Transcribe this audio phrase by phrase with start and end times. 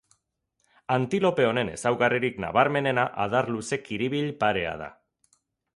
[0.95, 4.91] Antilope honen ezaugarririk nabarmenena adar luze kiribil parea da.